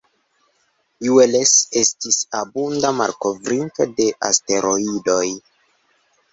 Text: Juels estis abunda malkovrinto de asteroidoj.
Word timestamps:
Juels 1.07 1.51
estis 1.81 2.17
abunda 2.41 2.93
malkovrinto 3.03 3.89
de 4.01 4.11
asteroidoj. 4.33 5.25